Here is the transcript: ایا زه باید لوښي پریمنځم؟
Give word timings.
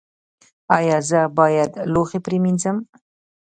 ایا 0.77 0.97
زه 1.09 1.19
باید 1.37 1.71
لوښي 1.93 2.19
پریمنځم؟ 2.25 2.77